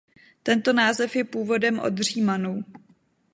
Tento 0.43 0.73
název 0.73 1.15
je 1.15 1.23
původem 1.23 1.79
od 1.79 1.97
Římanů. 1.97 2.63